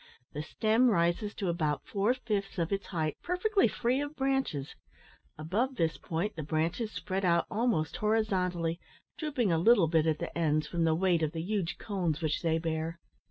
The 0.33 0.41
stem 0.41 0.89
rises 0.89 1.35
to 1.35 1.47
about 1.47 1.85
four 1.85 2.15
fifths 2.15 2.57
of 2.57 2.71
its 2.71 2.87
height 2.87 3.17
perfectly 3.21 3.67
free 3.67 4.01
of 4.01 4.15
branches; 4.15 4.73
above 5.37 5.75
this 5.75 5.99
point 5.99 6.35
the 6.35 6.41
branches 6.41 6.91
spread 6.91 7.23
out 7.23 7.45
almost 7.51 7.97
horizontally, 7.97 8.79
drooping 9.19 9.51
a 9.51 9.59
little 9.59 9.95
at 9.95 10.17
the 10.17 10.35
ends 10.35 10.65
from 10.65 10.85
the 10.85 10.95
weight 10.95 11.21
of 11.21 11.33
the 11.33 11.43
huge 11.43 11.77
cones 11.77 12.19
which 12.19 12.41
they 12.41 12.57
bear. 12.57 12.97